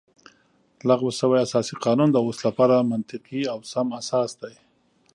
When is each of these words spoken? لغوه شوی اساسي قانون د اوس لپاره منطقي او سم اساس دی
لغوه 0.87 1.11
شوی 1.19 1.39
اساسي 1.47 1.75
قانون 1.85 2.09
د 2.11 2.17
اوس 2.25 2.37
لپاره 2.47 2.87
منطقي 2.91 3.41
او 3.53 3.59
سم 3.71 3.87
اساس 4.01 4.31
دی 4.41 4.55